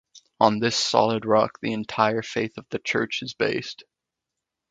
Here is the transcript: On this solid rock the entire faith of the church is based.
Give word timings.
On 0.39 0.57
this 0.57 0.75
solid 0.75 1.25
rock 1.27 1.59
the 1.61 1.73
entire 1.73 2.23
faith 2.23 2.57
of 2.57 2.65
the 2.71 2.79
church 2.79 3.21
is 3.21 3.35
based. 3.35 3.83